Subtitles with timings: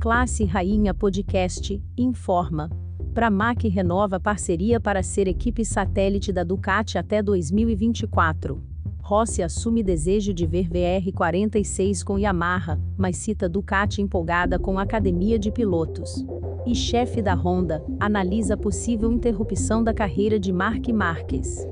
[0.00, 2.70] Classe Rainha Podcast informa.
[3.12, 8.62] Pramac renova parceria para ser equipe satélite da Ducati até 2024.
[9.02, 15.52] Rossi assume desejo de ver VR46 com Yamaha, mas cita Ducati empolgada com academia de
[15.52, 16.24] pilotos.
[16.64, 21.68] E chefe da Honda analisa possível interrupção da carreira de Marc Marques.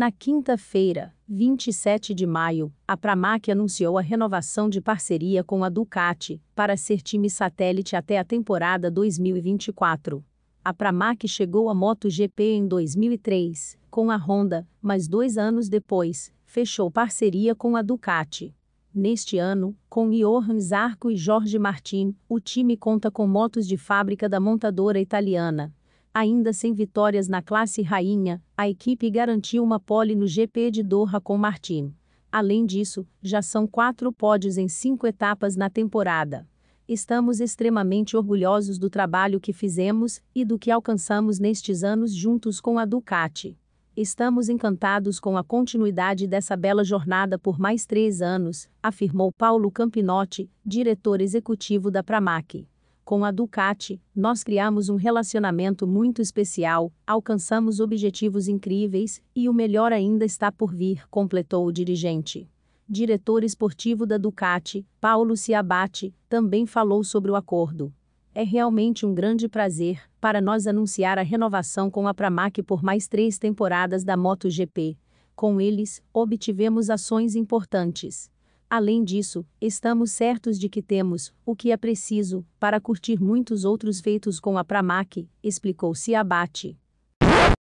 [0.00, 6.40] Na quinta-feira, 27 de maio, a Pramac anunciou a renovação de parceria com a Ducati
[6.54, 10.24] para ser time satélite até a temporada 2024.
[10.64, 16.90] A Pramac chegou à MotoGP em 2003, com a Honda, mas dois anos depois, fechou
[16.90, 18.56] parceria com a Ducati.
[18.94, 24.30] Neste ano, com Johan Zarco e Jorge Martin, o time conta com motos de fábrica
[24.30, 25.74] da montadora italiana,
[26.12, 31.20] Ainda sem vitórias na classe rainha, a equipe garantiu uma pole no GP de Doha
[31.20, 31.94] com Martin.
[32.32, 36.48] Além disso, já são quatro pódios em cinco etapas na temporada.
[36.88, 42.76] Estamos extremamente orgulhosos do trabalho que fizemos e do que alcançamos nestes anos juntos com
[42.76, 43.56] a Ducati.
[43.96, 50.50] Estamos encantados com a continuidade dessa bela jornada por mais três anos, afirmou Paulo Campinotti,
[50.66, 52.66] diretor executivo da Pramac.
[53.04, 59.92] Com a Ducati, nós criamos um relacionamento muito especial, alcançamos objetivos incríveis e o melhor
[59.92, 62.48] ainda está por vir, completou o dirigente.
[62.88, 67.92] Diretor esportivo da Ducati, Paulo Ciabatti, também falou sobre o acordo.
[68.34, 73.08] É realmente um grande prazer para nós anunciar a renovação com a Pramac por mais
[73.08, 74.96] três temporadas da MotoGP.
[75.34, 78.30] Com eles, obtivemos ações importantes.
[78.70, 84.00] Além disso, estamos certos de que temos o que é preciso para curtir muitos outros
[84.00, 86.78] feitos com a Pramac, explicou Ciabatti.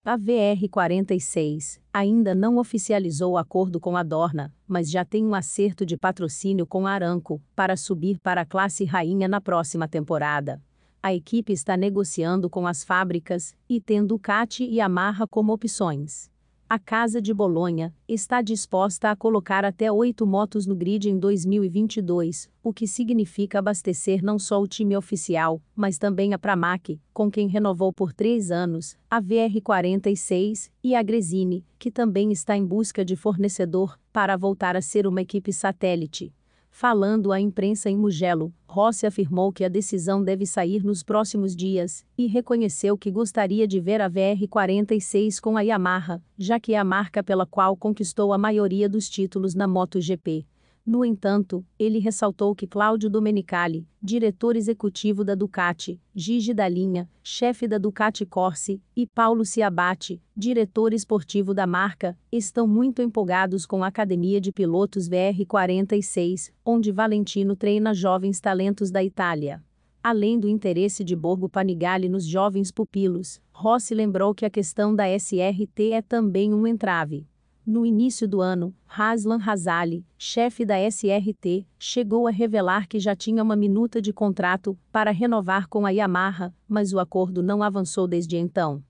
[0.03, 5.85] A VR46 ainda não oficializou o acordo com a Dorna, mas já tem um acerto
[5.85, 10.59] de patrocínio com a Aranco para subir para a classe rainha na próxima temporada.
[11.03, 16.33] A equipe está negociando com as fábricas e tendo Ducati e Yamaha como opções.
[16.67, 22.49] A Casa de Bolonha está disposta a colocar até oito motos no grid em 2022,
[22.63, 27.47] o que significa abastecer não só o time oficial, mas também a Pramac, com quem
[27.47, 33.15] renovou por três anos, a VR46 e a Gresini, que também está em busca de
[33.15, 36.33] fornecedor para voltar a ser uma equipe satélite.
[36.77, 42.03] Falando à imprensa em Mugello, Rossi afirmou que a decisão deve sair nos próximos dias
[42.17, 46.83] e reconheceu que gostaria de ver a VR46 com a Yamaha, já que é a
[46.83, 50.45] marca pela qual conquistou a maioria dos títulos na MotoGP.
[50.85, 57.79] No entanto, ele ressaltou que Cláudio Domenicali, diretor executivo da Ducati, Gigi Dalinha, chefe da
[57.79, 64.39] Ducati Corse, e Paulo Ciabatti, diretor esportivo da marca, estão muito empolgados com a Academia
[64.39, 69.63] de Pilotos VR46, onde Valentino treina jovens talentos da Itália.
[70.03, 75.05] Além do interesse de Borgo Panigale nos jovens pupilos, Rossi lembrou que a questão da
[75.09, 77.25] SRT é também um entrave.
[77.67, 83.41] No início do ano, Haslan Razali, chefe da SRT, chegou a revelar que já tinha
[83.41, 88.37] uma minuta de contrato para renovar com a Yamaha, mas o acordo não avançou desde
[88.37, 88.83] então.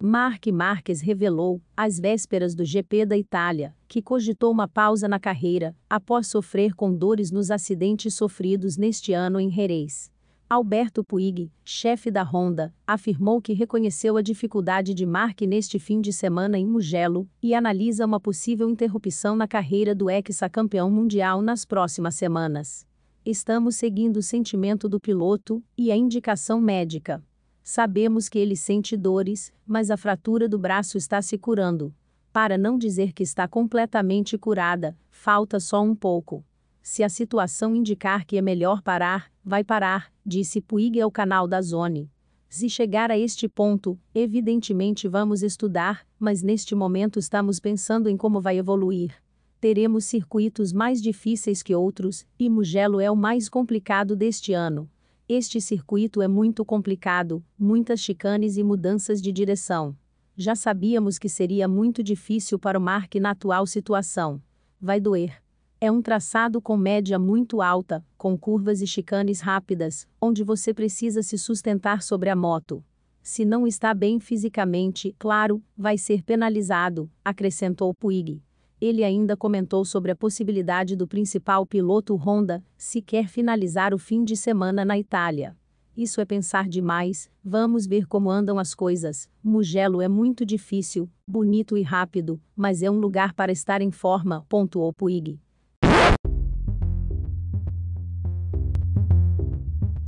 [0.00, 5.76] Mark Marques revelou, às vésperas do GP da Itália, que cogitou uma pausa na carreira,
[5.88, 10.12] após sofrer com dores nos acidentes sofridos neste ano em Jerez.
[10.52, 16.12] Alberto Puig, chefe da Honda, afirmou que reconheceu a dificuldade de Mark neste fim de
[16.12, 22.16] semana em Mugello e analisa uma possível interrupção na carreira do ex-campeão mundial nas próximas
[22.16, 22.84] semanas.
[23.24, 27.22] Estamos seguindo o sentimento do piloto e a indicação médica.
[27.62, 31.94] Sabemos que ele sente dores, mas a fratura do braço está se curando.
[32.32, 36.44] Para não dizer que está completamente curada, falta só um pouco.
[36.82, 41.60] Se a situação indicar que é melhor parar, vai parar, disse Puig ao canal da
[41.60, 42.08] Zone.
[42.48, 48.40] Se chegar a este ponto, evidentemente vamos estudar, mas neste momento estamos pensando em como
[48.40, 49.12] vai evoluir.
[49.60, 54.88] Teremos circuitos mais difíceis que outros, e Mugello é o mais complicado deste ano.
[55.28, 59.96] Este circuito é muito complicado, muitas chicanes e mudanças de direção.
[60.36, 64.40] Já sabíamos que seria muito difícil para o Mark na atual situação.
[64.80, 65.42] Vai doer.
[65.82, 71.22] É um traçado com média muito alta, com curvas e chicanes rápidas, onde você precisa
[71.22, 72.84] se sustentar sobre a moto.
[73.22, 78.42] Se não está bem fisicamente, claro, vai ser penalizado, acrescentou Puig.
[78.78, 84.22] Ele ainda comentou sobre a possibilidade do principal piloto Honda, se quer finalizar o fim
[84.22, 85.56] de semana na Itália.
[85.96, 89.30] Isso é pensar demais, vamos ver como andam as coisas.
[89.42, 94.44] Mugello é muito difícil, bonito e rápido, mas é um lugar para estar em forma,
[94.46, 95.40] pontuou Puig.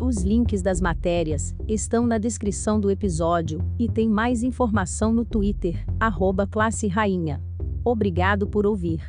[0.02, 5.86] Os links das matérias estão na descrição do episódio e tem mais informação no Twitter,
[6.00, 6.44] arroba.
[7.84, 9.00] Obrigado por ouvir.